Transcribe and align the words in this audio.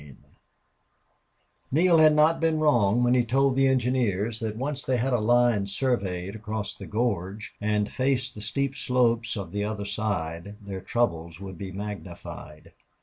5 0.01 0.15
Neale 1.71 1.99
had 1.99 2.15
not 2.15 2.39
been 2.39 2.57
wrong 2.57 3.03
when 3.03 3.13
he 3.13 3.23
told 3.23 3.55
the 3.55 3.67
engineers 3.67 4.39
that 4.39 4.55
once 4.55 4.81
they 4.81 4.97
had 4.97 5.13
a 5.13 5.19
line 5.19 5.67
surveyed 5.67 6.35
across 6.35 6.73
the 6.73 6.87
gorge 6.87 7.53
and 7.61 7.91
faced 7.91 8.33
the 8.33 8.41
steep 8.41 8.75
slopes 8.75 9.37
of 9.37 9.51
the 9.51 9.63
other 9.63 9.85
side 9.85 10.55
their 10.59 10.81
troubles 10.81 11.39
would 11.39 11.59
be 11.59 11.71
magnified. 11.71 12.71